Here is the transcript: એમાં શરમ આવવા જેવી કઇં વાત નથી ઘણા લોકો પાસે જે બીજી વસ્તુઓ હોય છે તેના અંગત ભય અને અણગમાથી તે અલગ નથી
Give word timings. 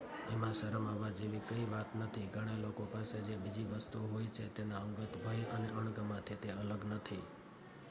એમાં 0.27 0.53
શરમ 0.53 0.85
આવવા 0.85 1.09
જેવી 1.17 1.41
કઇં 1.43 1.67
વાત 1.69 1.89
નથી 1.97 2.23
ઘણા 2.29 2.55
લોકો 2.61 2.83
પાસે 2.87 3.21
જે 3.27 3.35
બીજી 3.43 3.67
વસ્તુઓ 3.71 4.03
હોય 4.07 4.29
છે 4.31 4.45
તેના 4.55 4.81
અંગત 4.81 5.13
ભય 5.23 5.45
અને 5.51 5.69
અણગમાથી 5.77 6.41
તે 6.41 6.49
અલગ 6.55 6.81
નથી 6.91 7.23